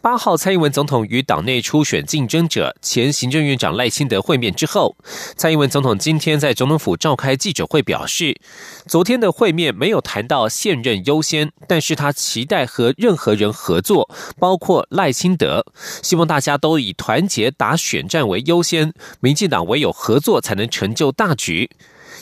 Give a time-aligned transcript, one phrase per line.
[0.00, 4.96] 八号，蔡英文总统与党内初选竞争者前行政院长赖清德会面之后，
[5.36, 8.38] 蔡英文总统今天在总统府召开记者会，表示，
[8.86, 15.64] 昨天的会面没有谈到现任优先，但是他期待和任何人合作，包括赖清德，
[16.02, 21.70] 希望大家都以团结打选战为优先，民进党唯有合作才能成就大局。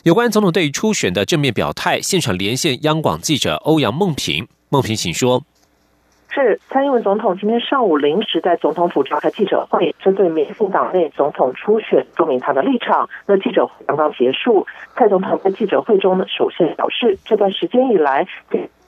[0.05, 5.45] 有关总统对于初选的正面表态，现场连线央广记者欧阳梦平，梦平，请说。
[6.35, 13.11] 是蔡英文总统今天上午临时在总统府召开记者会，针对民进党内总统初选说明他的立场。
[13.27, 14.67] 那记者会刚刚结束，
[14.97, 18.27] 蔡总统在记者会中呢，首先表示，这段时间以来，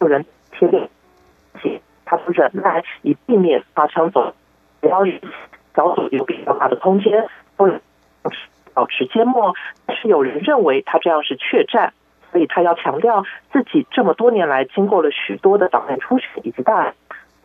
[0.00, 0.88] 有人贴脸，
[2.06, 4.32] 他都忍耐，以避免发生总
[4.80, 5.20] 交易
[5.76, 7.70] 小组有比较大的空间，不
[8.72, 9.54] 保持缄默。
[9.84, 11.92] 但是有人认为他这样是怯战，
[12.32, 16.94] 所以他要强调自己这么多年来经过了许多的党内初选以及大。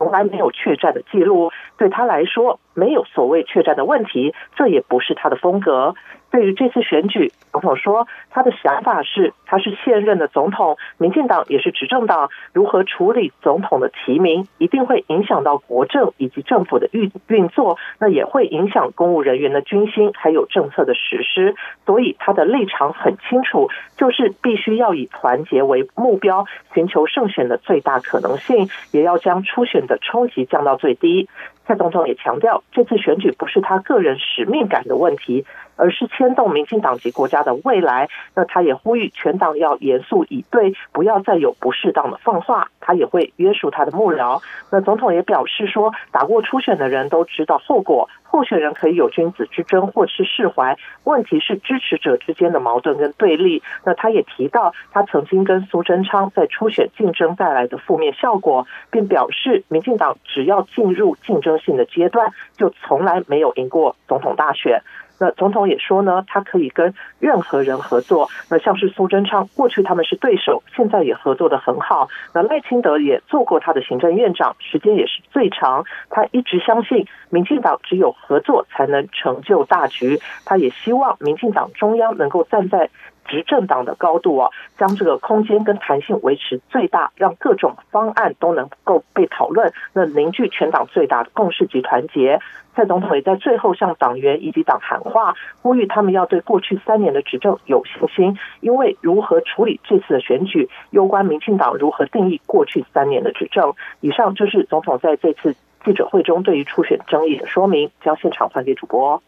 [0.00, 5.94] 从来没有确战的记录，对他来说没有所谓确战的问题，这也不是他的风格。
[6.30, 21.56] 对于这次选举，总统说他的想法是，他是现任的总统，民进党也是执政党，如何处理总统的提名，一定会影响到国政以及政府的运运作，那也会影响公务人员的军心，还有政策的实施。
[21.84, 31.28] 所以他的立场很清楚，就是必须要以团结为目标，寻求胜选的最大可能性，也要将初选的冲击降到最低。
[31.66, 35.44] 蔡总统也强调，这次选举不是他个人使命感的问题，
[35.80, 38.08] 而是牵动民进党及国家的未来。
[38.34, 42.68] 那他也呼吁全党要严肃以对，不要再有不适当的放话。
[42.80, 44.42] 他也会约束他的幕僚。
[44.70, 48.08] 那总统也表示说，打过初选的人都知道后果。
[48.22, 53.60] 候选人可以有君子之争或是释怀，问题是支持者之间的矛盾跟对立。
[53.84, 64.82] 那他也提到，他曾经跟苏贞昌在初选竞争带来的负面效果，并表示，民进党只要进入竞争性的阶段，就从来没有赢过总统大选。
[65.20, 68.30] 那总统也说呢，他可以跟任何人合作。
[68.50, 72.08] 那像是苏贞昌，过去他们是对手，现在也合作的很好。
[72.32, 75.84] 那赖清德也做过他的行政院长，时间也是最长。
[76.08, 80.18] 他一直相信，民进党只有合作才能成就大局。
[80.46, 82.88] 他也希望民进党中央能够站在。
[83.30, 92.40] 执政党的高度啊，将这个空间跟弹性维持最大，让各种方案都能够被讨论，那凝聚全党最大的共识及团结。
[92.74, 103.74] 蔡总统也在最后向党员以及党喊话，呼吁他们要对过去三年的执政有信心，因为如何处理这次的选举，攸关民进党如何定义过去三年的执政。
[104.00, 105.54] 以上就是总统在这次
[105.84, 109.20] 记者会中对于初选争议的说明，将现场还给主播。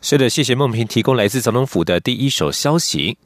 [0.00, 3.18] 是的，谢谢孟平提供来自总统府的第一手消息。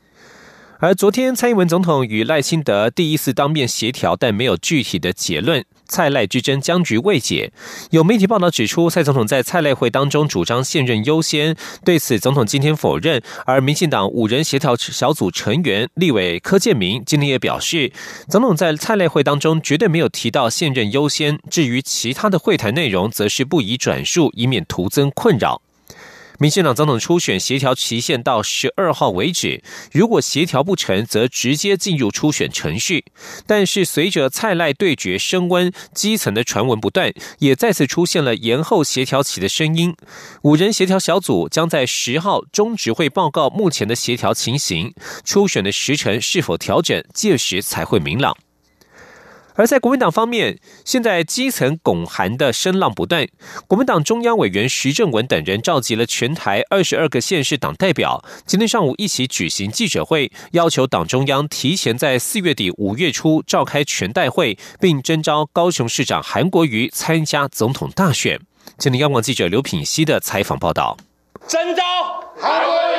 [0.82, 5.65] 而昨天，蔡英文总统与赖清德第一次当面协调，但没有具体的结论。
[5.87, 7.53] 蔡赖之争僵局未解。
[7.93, 11.54] 有媒体报道指出，蔡总统在蔡赖会当中主张现任优先，
[11.84, 13.22] 对此总统今天否认。
[13.47, 17.93] 而民进党五人协调小组成员立委柯建明今天也表示，
[18.28, 21.38] 总统在蔡赖会当中绝对没有提到现任优先。
[21.49, 25.62] 至于其他的会谈内容，则是不宜转述，以免徒增困扰。
[26.38, 29.62] 民进党总统初选协调期限到十二号为止，
[29.93, 33.04] 如果协调不成，则直接进入初选程序。
[33.47, 39.94] 但是，随着蔡赖对决升温，基层的传闻不断，也再次出现了延后协调起的声音。
[40.43, 44.94] 五人协调小组将在十号中执会报告目前的协调情形，
[45.25, 48.37] 初选的时程是否调整，届时才会明朗。
[49.55, 53.27] 而在国民党方面，现在基层拱韩的声浪不断。
[53.67, 68.41] 国民党中央委员徐正文等人召集了全台二十二个县市党代表，今天上午一起举行记者会，要求党中央提前在四月底五月初召开全代会，并征召高雄市长韩国瑜参加总统大选。
[68.79, 70.97] 今天央广记者刘品熙的采访报道：
[71.47, 71.82] 征召
[72.38, 72.97] 韩国瑜，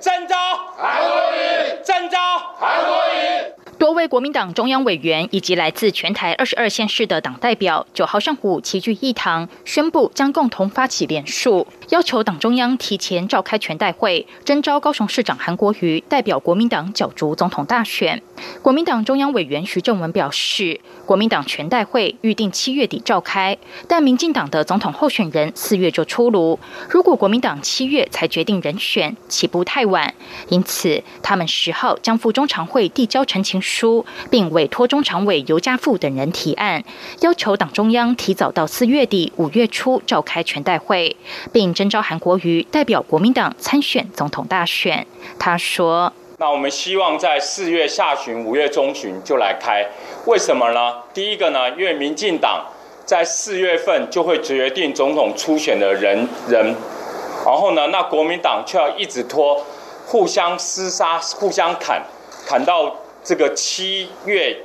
[0.00, 0.36] 征召
[0.76, 2.18] 韩国瑜，征召
[2.58, 3.61] 韩国瑜。
[3.78, 18.22] 多位国民党中央委员以及来自全台二十二县市的党代表，九号上午齐聚一堂，宣布将共同发起联署，要求党中央提前召开全代会，征召高雄市长韩国瑜代表国民党角逐总统大选。
[18.62, 23.58] 国民党中央委员徐正文表示，国民党全代会预定七月底召开，
[23.88, 26.58] 但民进党的总统候选人四月就出炉，
[26.88, 30.14] 如果国民党七月才决定人选，起步太晚。
[30.48, 36.82] 因此，他们十号将赴中常会递交陈情书，并委托中常委尤家富等人提案，
[37.20, 41.16] 要求党中央提早到四月底、五月初召开全代会，
[41.52, 45.06] 并征召韩国瑜代表国民党参选总统大选。
[45.38, 46.12] 他说。
[46.38, 49.86] 那我们希望在四月下旬、五月中旬就来开，
[50.26, 50.96] 为什么呢？
[51.14, 52.66] 第一个呢，因为民进党
[53.04, 56.74] 在四月份就会决定总统初选的人人，
[57.46, 59.64] 然后呢，那国民党却要一直拖，
[60.06, 62.02] 互相厮杀、互相砍，
[62.44, 62.92] 砍到
[63.24, 64.56] 这个七月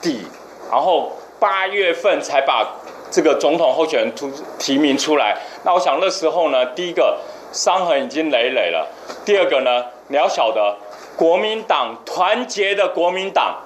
[0.00, 0.26] 底，
[0.70, 2.66] 然后八月份才把
[3.10, 5.36] 这个总统候选人提提名出来。
[5.64, 7.18] 那我想那时候呢，第一个
[7.52, 8.88] 伤痕已经累累了，
[9.24, 10.76] 第二个呢，你要晓得。
[11.16, 13.62] 国民党团结的国民党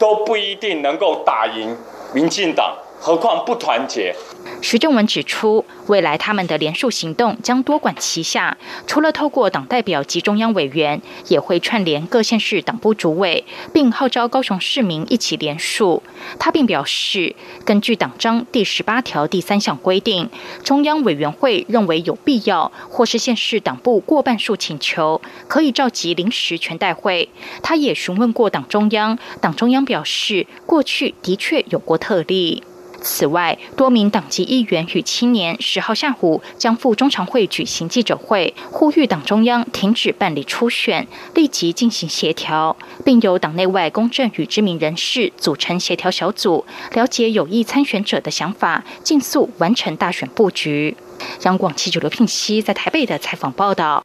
[0.00, 1.78] 都不一定能够打赢
[2.12, 4.14] 民进党，何况不团结。
[4.60, 8.56] 徐正文指出，未来他们的连署行动将多管齐下，
[8.86, 16.02] 除了透过党代表及中央委员，也会串联各县市党部主委，并号召高雄市民一起连署。
[16.38, 20.28] 他并表示，根据党章第十八条第三项规定，
[20.64, 27.28] 中央委员会认为有必要，或是县市党部过半数请求，可以召集临时全代会。
[27.62, 32.64] 他也询问过党中央，党中央表示，过去的确有过特例。
[33.00, 50.96] 此外，多名党籍议员与青年十号下午将赴中常会举行记者会，呼吁党中央停止办理初选，立即进行协调，并由党内外公正与知名人士组成协调小组，了解有意参选者的想法，尽速完成大选布局。
[51.42, 54.04] 央广记者刘聘熙在台北的采访报道。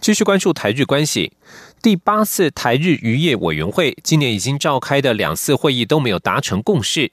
[0.00, 1.32] 继续关注台日关系。
[1.82, 7.10] 第八次台日渔业委员会今年已经召开的两次会议都没有达成共识。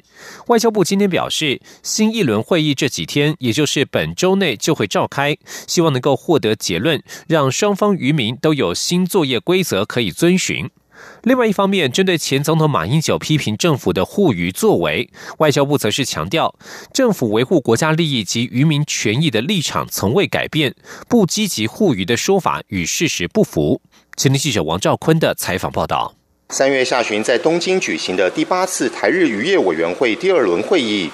[0.47, 5.37] 外交部今天表示，新一轮会议这几天，也就是本周内就会召开，
[5.67, 10.69] 希望能够获得结论，让双方渔民都有新作业规则可以遵循。
[11.23, 16.53] 另外一方面，针对前总统马英九批评政府的护渔作为，外交部则是强调，
[16.91, 20.75] 政府维护国家利益及渔民权益的立场从未改变，
[21.07, 23.81] 不积极护渔的说法与事实不符。
[24.17, 26.15] 青年记者王兆坤的采访报道：
[26.49, 31.11] 三月下旬在东京举行的第八次台日渔业委员会第二轮会议，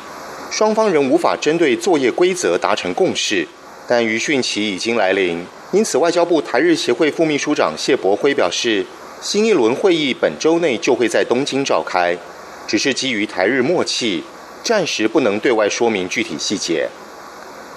[0.50, 3.46] 双方仍无法针对作业规则达成共识，
[3.90, 8.86] 但渔汛期已经来临，因此外交部台日协会副秘书长谢博辉表示。
[9.22, 12.18] 新一轮会议本周内就会在东京召开，
[12.68, 14.22] 只是基于台日默契，
[14.64, 16.90] 暂时不能对外说明具体细节。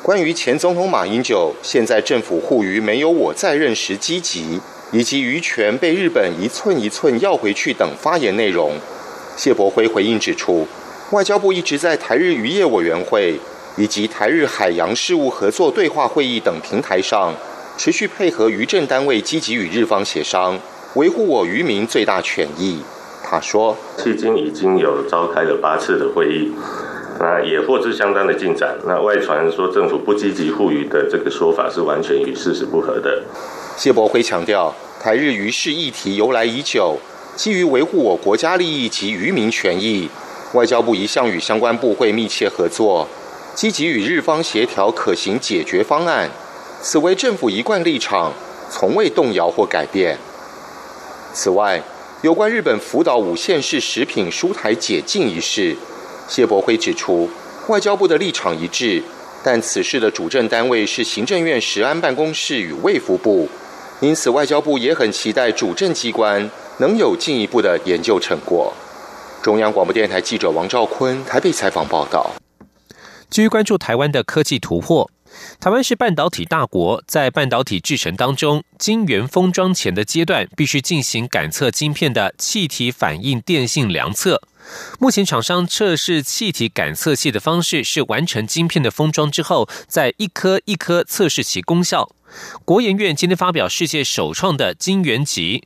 [0.02, 4.60] 关于前总统马英九现在政府护渔没有我在任时积极，
[4.92, 8.72] 以及渔权被日本一寸一寸要回去等发言内容，
[9.36, 10.66] 谢伯辉回应指出，
[11.10, 13.38] 外交部一直在台日渔业委员会
[13.76, 17.34] 以及台日海洋事务合作对话会议等平台上，
[17.76, 20.58] 持续配合渔政单位积极与日方协商。
[20.94, 22.80] 维护我渔民最大权益，
[23.22, 26.52] 他说：“迄今已经有召开了八次的会议，
[27.20, 28.78] 那也获知相当的进展。
[28.86, 33.22] 那外传说政府不积极护渔的这个说法是完全与事实不合的。”
[33.76, 36.96] 谢伯辉强调，台日渔事议题由来已久，
[37.36, 40.08] 基于维护我国家利益及渔民权益，
[40.54, 43.06] 外交部一向与相关部会密切合作，
[43.54, 46.30] 积极与日方协调可行解决方案，
[46.80, 48.32] 此为政府一贯立场，
[48.70, 50.16] 从未动摇或改变。
[51.34, 51.82] 此外，
[52.22, 55.76] 有关日本福岛五县市食品输台解禁一事，
[56.26, 57.28] 谢博辉指出，
[57.68, 59.02] 外交部的立场一致，
[59.44, 63.46] 但此事的主政单位是行政院食安办公室与卫福部，
[64.00, 68.72] 因此外交部也很期待主政机关能有进一步的研究成果。
[69.42, 72.30] 中央广播电台记者王兆坤台北采访报道。
[73.30, 75.10] 继续关注台湾的科技突破。
[75.58, 84.40] 台湾是半导体大国，在半导体制程当中，晶圆封装前的阶段必须进行感测晶片的气体反应电性量测。
[84.98, 92.08] 目前厂商测试气体感测器的方式是完成晶片的封装之后，再一颗一颗测试其功效。
[92.64, 95.64] 国研院今天发表世界首创的晶圆级。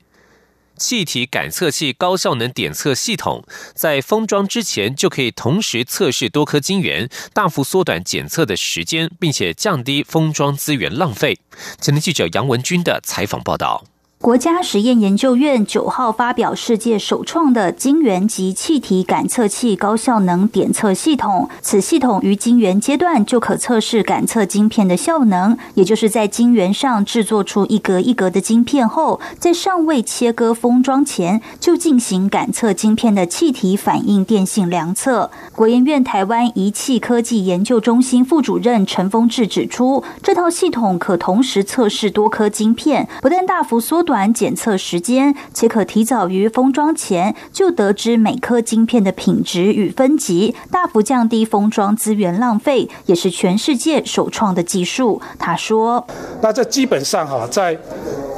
[0.76, 11.38] 气体感测器高效能点测系统，在封装之前就可以同时测试多颗晶圆，大幅缩短检测的时间，并且降低封装资源浪费。
[11.78, 13.84] 前天记者杨文军的采访报道。
[14.22, 21.48] 国家实验研究院九号发表世界首创的晶圆及气体感测器高效能点测系统。
[21.62, 35.30] 此系统于晶圆阶段就可测试感测晶片的效能，也就是在晶圆上制作出一格一格的晶片后，在尚未切割封装前就进行感测晶片的气体反应电性量测。
[35.56, 55.20] 国研院台湾仪器科技研究中心副主任陈峰志指出，这套系统可同时测试多颗晶片，不但大幅缩短检测时间，且可提早于封装前就得知每颗晶片的品质与分级，大幅降低封装资源浪费，也是全世界首创的技术。
[55.38, 56.06] 他说
[56.42, 57.76] ：“那这基本上哈，在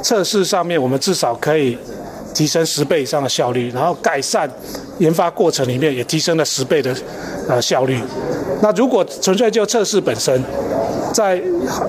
[0.01, 1.77] 测试上面，我们至少可以
[2.33, 4.49] 提升十倍以上的效率，然后改善
[4.99, 6.95] 研发过程里面也提升了十倍的
[7.47, 7.99] 呃效率。
[8.61, 10.43] 那如果纯粹就测试本身，
[11.13, 11.41] 在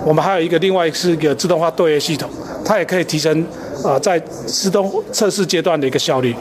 [0.05, 2.29] 我们还有一个另外是一个自动化作业系统，
[2.65, 3.45] 它也可以提升。”
[3.85, 6.35] 啊，在自动测试阶段的一个效率，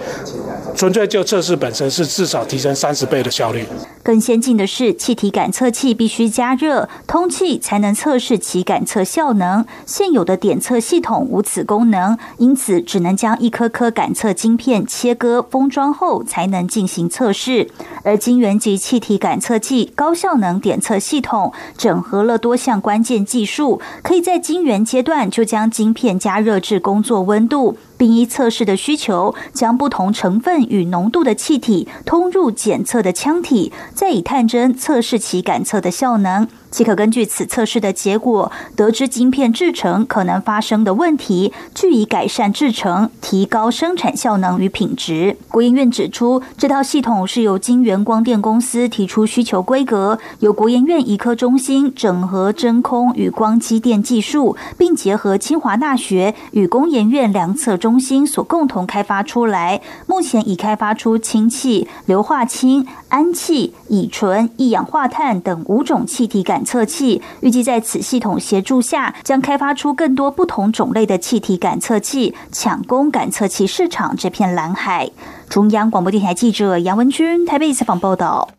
[0.75, 3.65] 纯粹就测试本身是至少提升三十倍的效率。
[4.01, 9.65] 更先进的是，气体感测器必须加热通气才能测试其感测效能。
[9.85, 17.69] 现有的点测系统无此功能，因此只能将一颗颗感测晶片切割封装后才能进行测试。
[18.03, 27.33] 而晶圆级气体感测器高效能点测系统整合了多项关键技术，可以在晶圆阶段就将晶片加热至工作温。
[27.33, 36.45] 温度，并依测试的需求，将不同成分与浓度的气体通入检测的腔体，再以探针测试其感测的效能。
[36.73, 45.37] 即可根据此测试的结果，得知晶片制成可能发生的问题，据以改善制成，提高生产效能与品质。
[45.49, 59.79] 国研院指出，这套系统是由晶圆光电公司提出需求规格，由国研院医科中心整合真空与光机电技术，并结合清华大学与工研院量测中心所共同开发出来。
[60.07, 66.65] 目前已开发出氢气、硫化氢、氨气、乙醇、一氧化碳等五种气体感。
[66.65, 75.11] 测器预计在此系统协助下，将开发出更多不同种类的气体感测器，抢攻感测器市场这片蓝海。
[75.47, 78.49] 中央广播电台记者杨文军台北采访报道。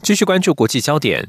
[0.00, 1.28] 继续关注国际焦点。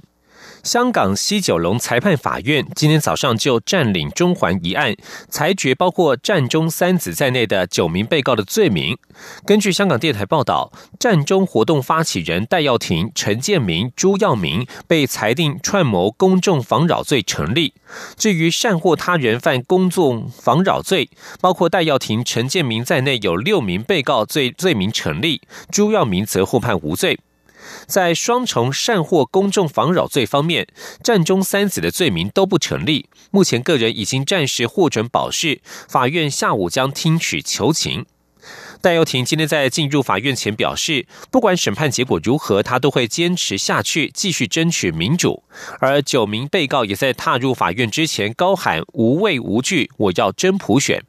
[0.67, 4.93] 香港西九龙裁判法院今天早上就占领中环一案
[5.29, 8.97] 裁决，包括战中三子在内的九名被告的罪名。
[9.45, 17.73] 根据香港电台报道，战中活动发起人戴耀廷、陈建明、朱耀明被裁定串谋公众妨扰罪成立。
[18.17, 21.09] 至于善祸他人犯公众妨扰罪，
[21.39, 27.17] 包括戴耀廷、陈建明在内有六名被告罪罪名成立，朱耀明则获判无罪。
[27.85, 30.67] 在双重善或公众妨扰罪方面，
[31.03, 33.09] 战中三子的罪名都不成立。
[33.31, 38.05] 目前个人已经暂时获准保释，法院下午将听取求情。
[38.79, 45.43] 戴耀廷今天在进入法院前表示，不管审判结果如何，他都会坚持下去，继续争取民主。
[45.79, 51.03] 而九名被告也在踏入法院之前高喊“无畏无惧，我要真普选”。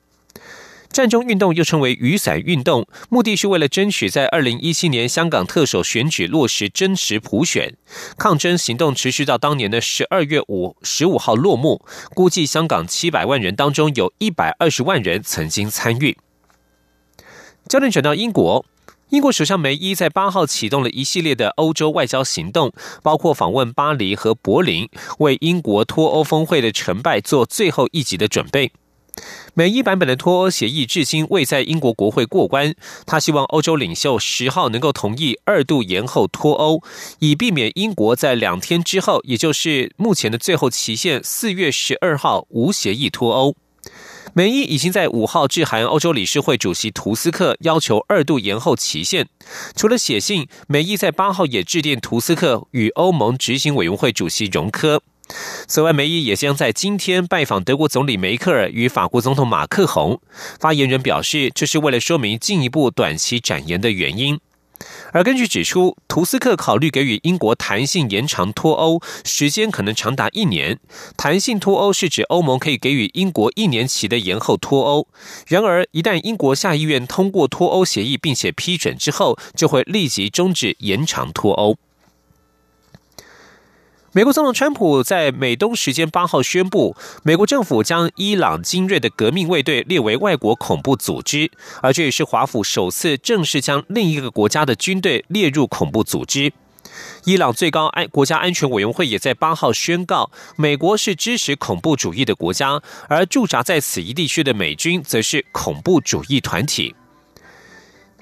[0.91, 7.75] 战中运动又称为雨伞运动，目的是为了争取在二零一七年香港特首选举落实真实普选。
[8.17, 11.85] 抗争行动持续到当年的十二月五十五号落幕。
[12.15, 16.17] 估计香港七百万人当中，有一百二十万人曾经参与。
[17.69, 18.65] 焦点转到英国，
[19.11, 28.73] 英国首相梅伊在八号启动了一系列的欧洲外交行动，包括访问巴黎和柏林，为英国脱欧峰会的成败做最后一级的准备。
[29.55, 32.75] 美伊版本的脱欧协议至今未在英国国会过关。
[33.07, 36.83] 他希望欧洲领袖十号能够同意二度延后脱欧，
[37.19, 43.57] 以避免英国在两天之后，也就是目前的最后期限四月十二号无协议脱欧。
[44.35, 49.27] 美伊已经在五号致函欧洲理事会主席图斯克，要求二度延后期限。
[49.75, 55.03] 除了写信，美伊在八号也致电图斯克与欧盟执行委员会主席容科。
[55.67, 60.21] 此外，梅伊也将在今天拜访德国总理梅克尔与法国总统马克宏。
[60.59, 64.41] 发言人表示，这是为了说明进一步短期展延的原因。
[65.13, 70.79] 而根据指出，图斯克考虑给予英国弹性延长脱欧时间，可能长达一年。
[71.17, 75.09] 弹性脱欧是指欧盟可以给予英国一年期的延后脱欧。
[75.49, 81.77] 然而，一旦英国下议院通过脱欧协议并且批准之后，就会立即终止延长脱欧。
[84.13, 91.51] 美国总统川普在美东时间八号宣布，美国政府将伊朗精锐的革命卫队列为外国恐怖组织，
[91.83, 96.53] 而这也是华府首次正式将另一个国家的军队列入恐怖组织。
[97.25, 106.95] 伊朗最高安国家安全委员会也在八号宣告，美国是支持恐怖主义的国家，而驻扎在此一地区的美军则是恐怖主义团体。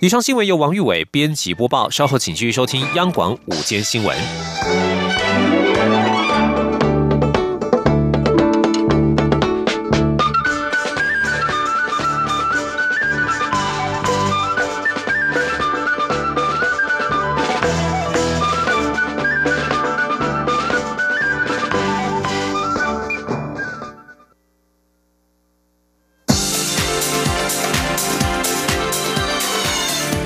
[0.01, 5.06] 以上新闻由王玉伟编辑播报，稍后请继续收听央广午间新闻。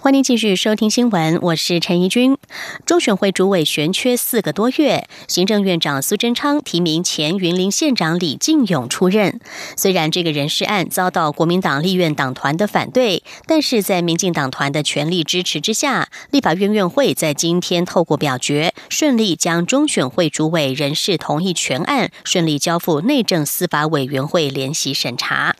[0.00, 2.38] 欢迎继续收听新闻，我是陈怡君。
[2.86, 9.40] 中选会主委悬缺四个多月，行政院长苏贞昌提名前云林县长李进勇出任。
[9.76, 25.56] 虽然这个人事案遭到国民党立院党团的反对，但是在民进党团的全力支持之下，立法院院会在今天透过表决，顺利将中选会主委人事同意全案顺利交付内政司法委员会联席审查。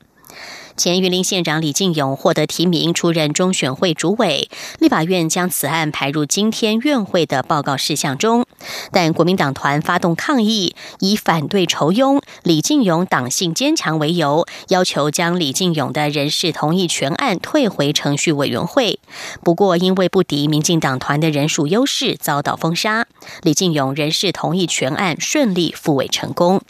[0.79, 8.47] 前云林县长李进勇获得提名出任中选会主委，立法院将此案排入今天院会的报告事项中。
[8.93, 19.01] 但国民党团发动抗议，以反对酬庸、李进勇党性坚强为由，要求将李进勇的人事同意权案退回程序委员会。
[19.43, 23.09] 不过，因为不敌民进党团的人数优势，遭到封杀。
[23.43, 26.63] 李进勇人事同意权案顺利复委成功。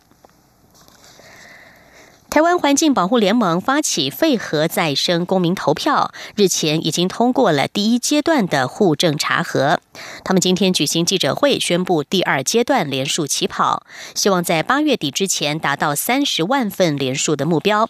[2.30, 9.80] 台湾环境保护联盟发起废核再生公民投票，日前已经通过了第一阶段的户政查核。
[10.24, 17.88] 他们今天举行记者会，宣布第二阶段连署起跑，希望在八月底之前达到三十万份连署的目标。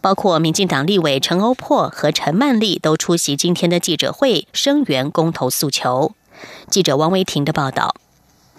[0.00, 6.14] 包括民进党立委陈欧珀和陈曼丽都出席今天的记者会，声援公投诉求。
[6.70, 7.96] 记者王维婷的报道。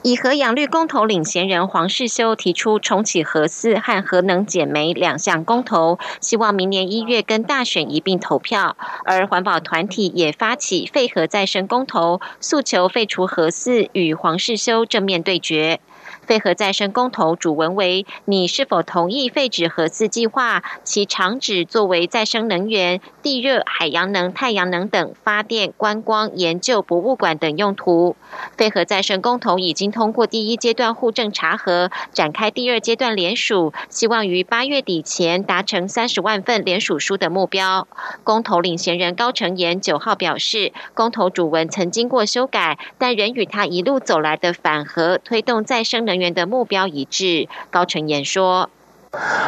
[0.06, 8.78] 以核养绿公投领衔人黄世修提出重启核四和核能减煤两项公投，希望明年一月跟大选一并投票。
[9.06, 15.80] 而环保团体也发起废核再生公投，诉求废除核四，与黄世修正面对决。
[16.26, 20.64] 废核再生公投主文为：你是否同意废止核四计划？
[20.84, 28.16] 其厂址作为再生能源、地热、海洋能、太阳能等发电、观光、研究、博物馆等用途。
[28.58, 37.88] 废核再生公投已经通过第一阶段互证查核，展开第二阶段联署，希望于八月底前达成三十万份联署书的目标。
[38.24, 46.15] 公投领衔人高成言九号表示，公投主文曾经过修改，但仍与他一路走来的反核推动再生能。
[46.20, 48.70] 员的目标一致，高成言说：“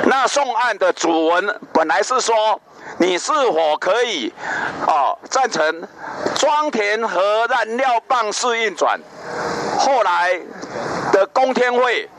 [0.06, 2.62] 那送案的主文本来是说，
[3.00, 4.32] 你是否可以
[4.88, 5.88] 哦赞成
[6.36, 9.00] 装填核燃料棒式运转？
[9.78, 10.40] 后来
[11.12, 12.10] 的公天会、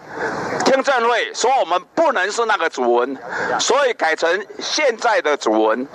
[0.64, 3.16] 听证会说我们不能是那个主文，
[3.58, 5.88] 所以改成现在的主文。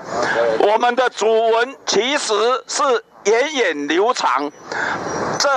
[0.60, 2.34] 我们的主文其实
[2.68, 2.84] 是
[3.26, 4.52] 源远流长，
[5.38, 5.50] 这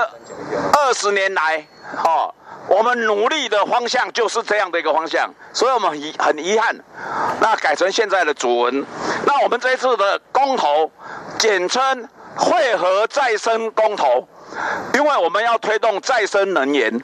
[0.73, 1.67] 二十年来，
[2.05, 2.35] 哦。”
[2.68, 6.76] 我们努力的方向就是这样的一个方向，所以我们遗很遗憾，
[7.40, 8.85] 那改成现在的主文。
[9.24, 10.90] 那我们这次的公投，
[11.38, 14.26] 简称汇合再生公投，
[14.94, 17.00] 因为我们要推动再生能源。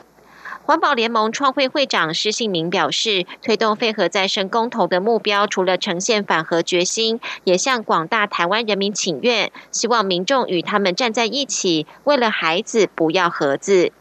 [0.64, 13.92] 环保联盟创会会长施信明表示，推动废核再生公投的目标，除了呈现反核决心，也向广大台湾人民请愿，希望民众与他们站在一起，为了孩子不要盒子。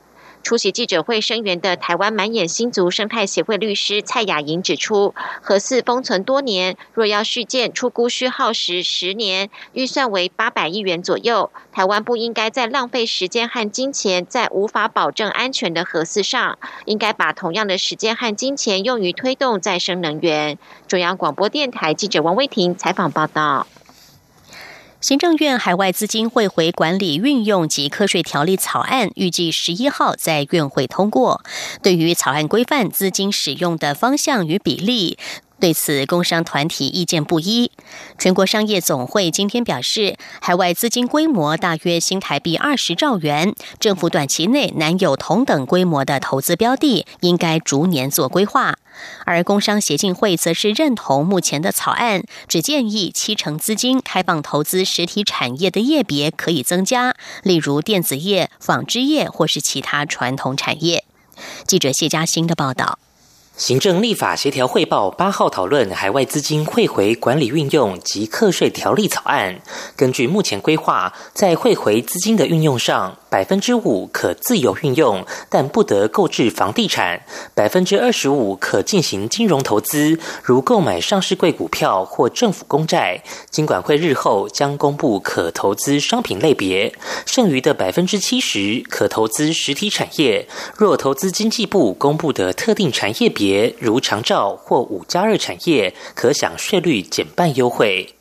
[0.43, 11.51] 出席记者会声援的台湾满眼新族生态协会律师蔡雅莹指出，核四封存多年，若要续建，出估需耗时十年，预算为八百亿元左右。
[11.71, 20.57] 台湾不应该再浪费时间和金钱在无法保证安全的核四上，应该把同样的时间和金钱用于推动再生能源。
[20.87, 23.67] 中央广播电台记者王威婷采访报道。
[25.01, 31.43] 行政院海外资金汇回管理运用及科税条例草案预计十一号在院会通过。
[31.81, 35.17] 对于草案规范资金使用的方向与比例。
[35.61, 37.71] 对此，工商团体意见不一。
[38.17, 48.79] 全国商业总会今天表示，海外资金规模大约新台币二十兆元，政府短期内难有同等规模的投资标的，应该逐年做规划。
[49.25, 61.05] 而工商协进会则是认同目前的草案，只建议七成资金开放投资实体产业的业别可以增加，例如电子业、纺织业或是其他传统产业。
[61.67, 62.97] 记者谢嘉欣的报道。
[63.57, 69.61] 行政立法协调汇报八号讨论海外资金汇回管理运用及课税条例草案。
[69.95, 77.21] 根据目前规划，在汇回资金的运用上，百分之五可自由运用，但不得购置房地产；
[77.55, 83.23] 百分之二十五可进行金融投资，如购买上市柜股票或政府公债。
[83.49, 86.93] 金管会日后将公布可投资商品类别，
[87.25, 90.45] 剩余的百分之七十可投资实体产业。
[90.75, 93.73] 若投资经济部公布的特定产业别。
[93.79, 98.15] 如长照或五加二产业，可享税率减半优惠。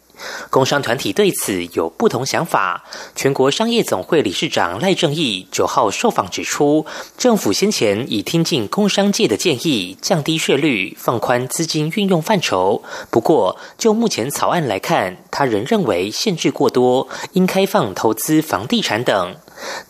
[0.51, 2.85] 工商团体对此有不同想法。
[3.15, 12.83] 全国商业总会理事长赖正义九号受访指出，政府先前已听进工商界的建议，降低税率，放宽资金运用范畴。
[13.11, 19.37] 不过，就目前草案来看，他仍认为限制过多，应开放投资房地产等。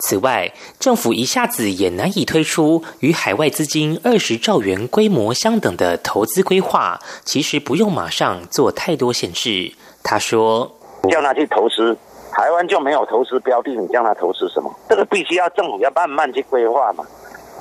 [0.00, 7.00] 此外，政府一下子也难以推出与海外资金二十兆元规模相等的投资规划。
[7.24, 9.74] 其实不用马上做太多限制。
[10.02, 10.70] 他说
[11.08, 11.96] ：“叫他去投资，
[12.32, 14.74] 台湾就没有投资标的，你叫他投资什么？
[14.88, 17.04] 这个必须要政府要慢慢去规划嘛。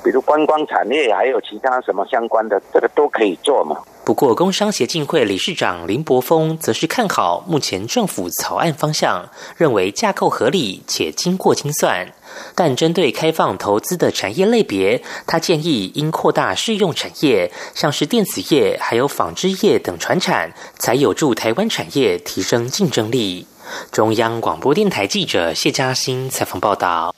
[0.02, 3.76] 比如观光产业，还有其他什么相关的，这个都可以做嘛。”
[4.10, 12.12] 不过，工商协进会理事长林柏峰则是看好目前政府草案方向，认为架构合理且经过精算。
[12.56, 23.46] 但针对开放投资的产业类别，他建议应扩大适用产业，像是电子业、还有纺织业等传产，才有助台湾产业提升竞争力。
[23.92, 27.14] 中央广播电台记者谢嘉欣采访报道。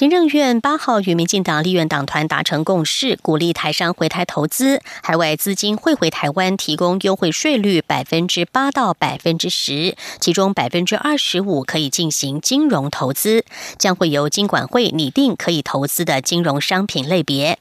[0.00, 13.44] 行政院八号与民进党立院党团达成共识，鼓励台商回台投资，海外资金汇回台湾，提供优惠税率百分之八到百分之十，其中百分之二十五可以进行金融投资，
[13.76, 17.58] 将会由金管会拟定可以投资的金融商品类别。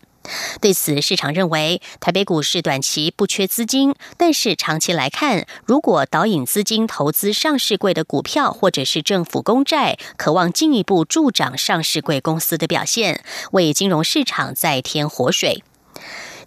[0.62, 15.64] 对此，市场认为台北股市短期不缺资金，但是长期来看，如果导引资金投资上市贵的股票或者是政府公债，渴望进一步助长上市贵公司的表现，为金融市场再添活水。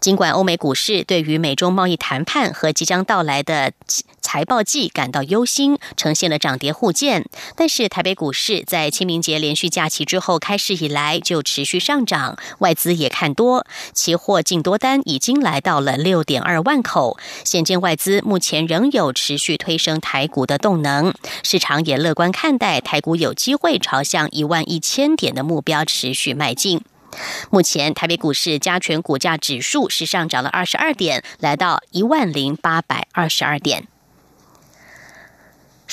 [0.03, 3.71] 尽管欧美股市对于美中贸易谈判和即将到来的
[4.21, 26.81] 财报季感到忧心，呈现了涨跌互见，但是台北股市在清明节连续假期之后开市以来就持续上涨，外资也看多，期货净多单已经来到了六点二万口，现见外资目前仍有持续推升台股的动能，市场也乐观看待台股有机会朝向一万一千点的目标持续迈进。
[27.51, 33.92] 目前台北股市加权股价指数是上涨了二十二点，来到一万零八百二十二点。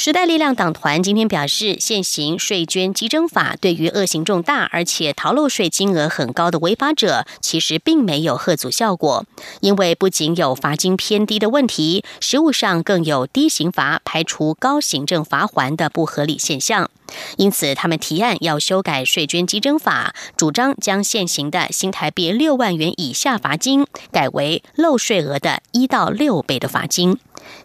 [0.02, 9.26] 时代力量党团今天表示，现行税捐稽征法对于恶行重大而且逃漏税金额很高的违法者，其实并没有贺阻效果，
[9.60, 16.90] 因为不仅有罚金偏低的问题，实务上更有低刑罚排除高行政罚还的不合理现象。
[17.36, 27.18] 因此，他们提案要修改税捐稽征法，主张将现行的新台币六万元以下罚金改为漏税额的一到六倍的罚金。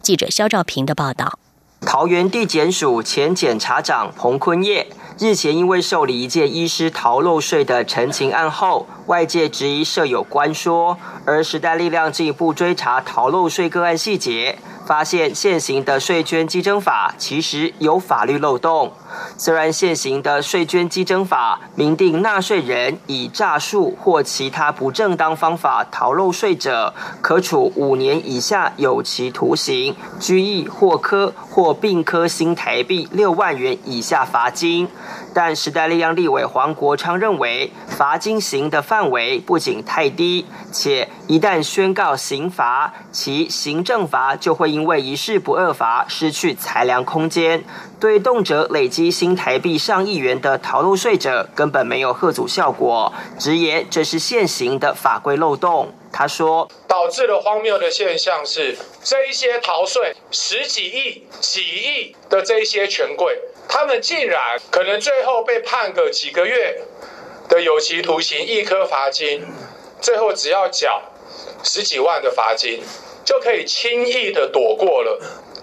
[0.02, 1.38] 记者肖兆平的报道。
[1.84, 4.86] 桃园地检署前检察长彭坤业
[5.18, 14.58] 日前因为受理一件医师逃漏税的陈情案后，外界质疑涉有官说，而时代力量进一步追查逃漏税个案细节。
[14.86, 18.92] 发现现行的税捐稽征法其实有法律漏洞。
[19.38, 34.88] 虽然现行的税捐稽征法明定纳税人以诈术或其他不正当方法逃漏税者，可处五年以下有期徒刑、拘役或科或并科新台币六万元以下罚金。
[35.32, 47.62] 但时代力量立委黄国昌认为，罚金刑的范围不仅太低，且一旦宣告刑罚，其行政罚就会因为一事不二罚失去裁量空间，
[48.00, 55.94] 对动辄累积新台币上亿元的逃漏税者根本没有贺阻效果，直言这是现行的法规漏洞。
[56.12, 63.38] 他说，导致了荒谬的现象是，这一些逃税十几亿、几亿的这一些权贵。
[63.68, 66.82] 他们竟然可能最后被判个几个月
[67.48, 69.46] 的有期徒刑，一颗罚金，
[70.00, 71.00] 最后只要缴
[71.62, 72.82] 十几万的罚金，
[73.24, 75.18] 就可以轻易的躲过了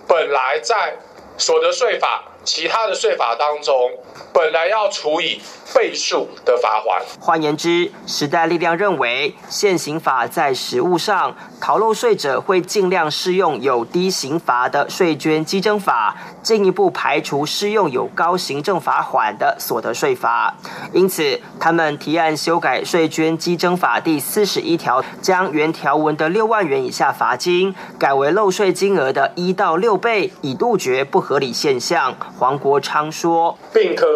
[0.08, 0.98] 本来在
[1.38, 3.92] 所得税法其他的税法当中，
[4.34, 5.40] 本来要处以
[5.76, 7.02] 倍数的罚款。
[7.20, 20.56] 换言之，时代力量认为，现行法在实务上，逃漏税者会尽量适用有低刑罚的税捐稽征法，进一步排除适用有高行政罚款的所得税法。
[20.94, 32.16] 因此，他们提案修改税捐稽征法第四十一条，将原条文的六万元以下罚金改为漏税金额的一到六倍，以杜绝不合理现象。
[32.42, 34.08] 黄国昌说：“并科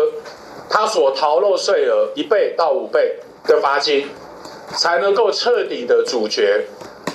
[0.68, 4.08] 他所逃漏税额一倍到五倍的罚金，
[4.70, 6.66] 才能够彻底的阻绝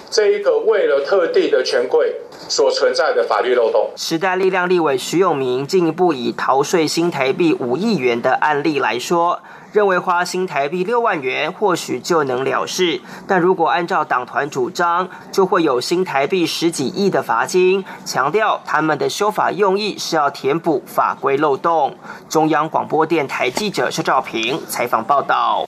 [0.08, 2.14] 这一个为了特定的权贵
[2.48, 9.40] 所存在的法律漏洞。”时代力量立委徐永明进一步以逃税新台币五亿元的案例来说。
[9.72, 17.84] 认为花新台币六万元或许就能了事，但如果按照党团主张，就会有新台币十几亿的罚金。
[18.04, 21.96] 强调他们的修法用意是要填补法规漏洞。
[22.28, 25.66] 中央广播电台记者邱兆平采访报道。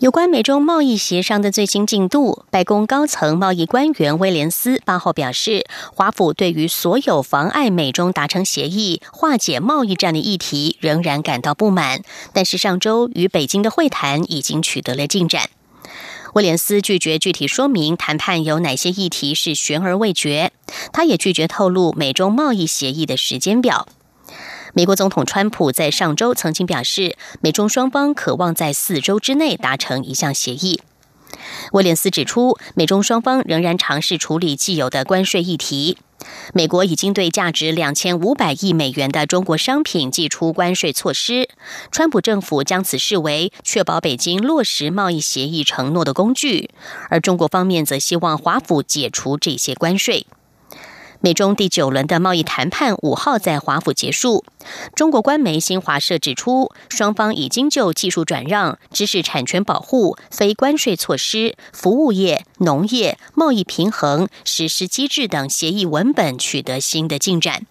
[0.00, 12.00] 有关美中贸易协商的最新进度，白宫高层贸易官员威廉斯八号表示，华府对于所有妨碍美中达成协议、化解贸易战的议题仍然感到不满，
[12.32, 15.50] 但是上周与北京的会谈已经取得了进展。
[16.32, 20.50] 威廉斯拒绝具体说明谈判有哪些议题是悬而未决，
[20.94, 23.86] 他也拒绝透露美中贸易协议的时间表。
[24.72, 30.80] 美国总统川普在上周曾经表示，美中双方渴望在四周之内达成一项协议。
[31.72, 35.98] 威廉斯指出，美中双方仍然尝试处理既有的关税议题。
[36.52, 41.48] 美国已经对价值两千五百亿美元的中国商品寄出关税措施。
[41.90, 46.70] 川普政府将此视为确保北京落实贸易协议承诺的工具，
[47.08, 50.26] 而中国方面则希望华府解除这些关税。
[51.22, 54.42] 美中第九轮的贸易谈判五号在华府结束。
[54.94, 67.66] 中国官媒新华社指出，双方已经就技术转让、知识产权保护、非关税措施、服务业、农业、贸易平衡、实施机制等协议文本取得新的进展。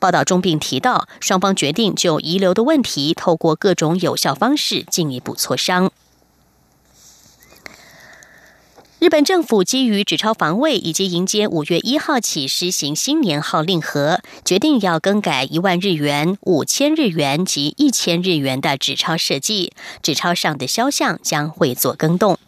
[0.00, 5.92] 报道中并提到，双方决定就遗留的问题，透过各种有效方式进一步磋商。
[9.00, 22.40] 日本政府基于纸钞防卫以及迎接五月一号起实行新年号令和，决定要更改一万日元、五千日元及一千日元的纸钞设计，纸钞上的肖像将会做更动。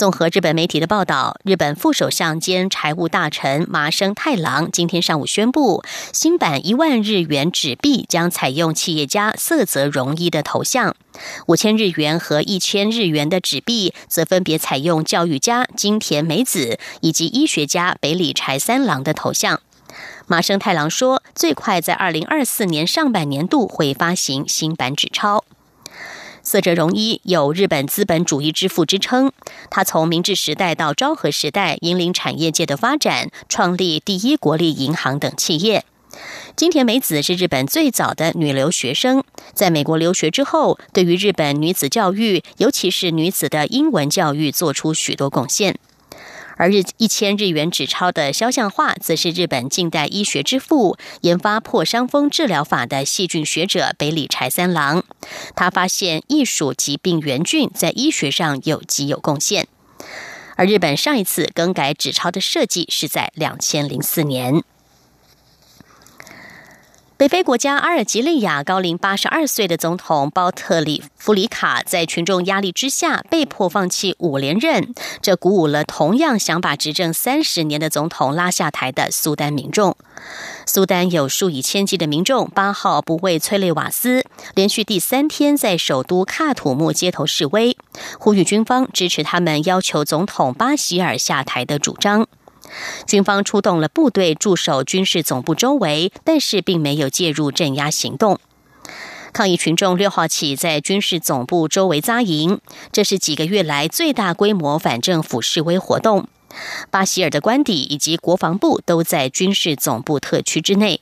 [0.00, 10.96] 综合日本媒体的报道，日本副首相兼财务大臣麻生太郎今天上午宣布，新版一万日元纸币将采用企业家色泽荣一的头像，
[11.48, 19.60] 五千日元和一千日元的纸币则分别采用教育家金田美子以及医学家北里柴三郎的头像。
[20.26, 25.44] 麻生太郎说，最快在二零二四年上半年度会发行新版纸钞。
[26.50, 29.30] 色泽荣一有日本资本主义之父之称，
[29.70, 35.84] 他从明治时代到昭和时代引领产业界的发展，创立第一国立银行等企业。
[36.56, 39.22] 金田美子是日本最早的女留学生，
[39.54, 45.78] 在美国留学之后，对于日本女子教育，尤其是女子的英文教育，做出许多贡献。
[46.60, 55.02] 而日一千日元纸钞的肖像画，则是日本近代医学之父、研发破伤风治疗法的细菌学者北里柴三郎。
[55.56, 59.68] 他发现艺术疾病原菌在医学上有极有贡献。
[60.56, 64.62] 而日本上一次更改纸钞的设计是在两千零四年。
[67.20, 79.94] 北非国家阿尔及利亚高龄八十二岁的总统包特里弗里卡在群众压力之下被迫放弃五连任，这鼓舞了同样想把执政三十年的总统拉下台的苏丹民众。
[80.64, 87.76] 苏丹有数以千计的民众八号不畏催泪瓦斯，连续第三天在首都喀土穆街头示威，
[88.18, 92.26] 呼吁军方支持他们要求总统巴希尔下台的主张。
[93.06, 98.38] 军方出动了部队驻守军事总部周围，但是并没有介入镇压行动。
[99.32, 106.28] 抗议群众六号起在军事总部周围扎营，这是几个月来最大规模反政府示威活动。
[106.90, 111.00] 巴希尔的官邸以及国防部都在军事总部特区之内。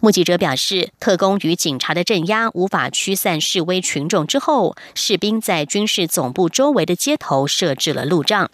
[0.00, 8.50] 目击者表示，特工与警察的镇压无法驱散示威群众之后，士兵在军事总部周围的街头设置了路障。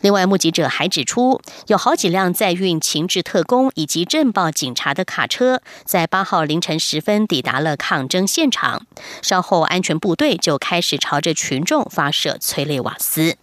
[0.00, 8.86] 另外，目击者还指出，有好几辆载运情治特工以及镇暴警察的卡车，在八号凌晨时分抵达了抗争现场。
[9.20, 13.36] 稍后，安全部队就开始朝着群众发射催泪瓦斯。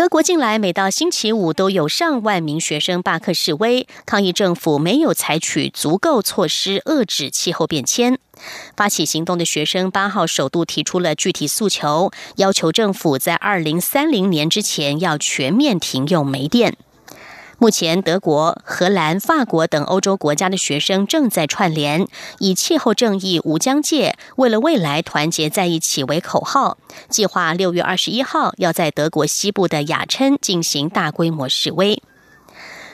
[0.00, 8.18] 德国近来每到星期五都有上万名学生罢课示威，抗议政府没有采取足够措施遏制气候变迁。
[8.74, 16.78] 发起行动的学生八号首度提出了具体诉求，要求政府在二零三零年之前要全面停用煤电。
[17.62, 26.78] 目前，德国、荷兰、法国等欧洲国家的学生正在串联，以“气候正义无疆界，为了未来团结在一起”为口号，
[27.10, 32.02] 计划六月二十一号要在德国西部的雅琛进行大规模示威。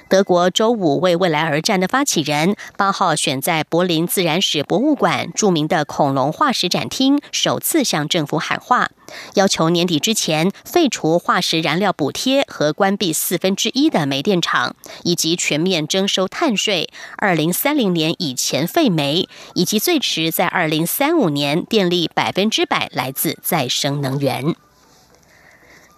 [0.09, 8.91] 德国周五为未来而战的发起人八号选在柏林自然史博物馆著名的恐龙化石展厅首次向政府喊话，
[9.35, 24.55] 要求年底之前废除化石燃料补贴和关闭四分之一的煤电厂，以及全面征收碳税，二零三零年以前废煤，以及最迟在二零三五年电力百分之百来自再生能源。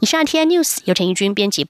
[0.00, 1.64] 以上 T N News 由陈义军编辑。